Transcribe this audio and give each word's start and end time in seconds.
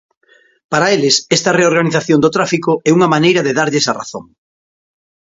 Para 0.71 0.87
eles, 0.95 1.15
esta 1.37 1.51
reorganización 1.59 2.19
do 2.21 2.33
tráfico 2.35 2.71
é 2.89 2.91
unha 2.97 3.11
maneira 3.15 3.41
de 3.43 3.55
darlles 3.59 3.85
a 3.87 3.93
razón. 4.01 4.25